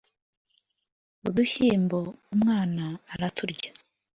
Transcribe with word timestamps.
udushyimbo 1.27 1.97
umwana 2.33 2.85
araturya 3.13 3.71